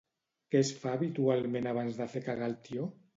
[0.53, 2.89] Què es fa habitualment abans de fer cagar el tió?